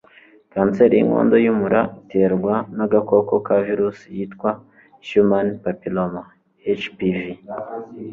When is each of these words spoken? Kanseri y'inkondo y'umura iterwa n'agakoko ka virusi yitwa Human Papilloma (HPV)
Kanseri 0.53 0.93
y'inkondo 0.97 1.35
y'umura 1.45 1.79
iterwa 1.99 2.55
n'agakoko 2.77 3.33
ka 3.45 3.55
virusi 3.65 4.05
yitwa 4.17 4.49
Human 5.07 5.47
Papilloma 5.63 6.21
(HPV) 6.81 7.19